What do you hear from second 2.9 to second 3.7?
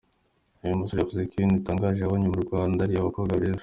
abakobwa beza.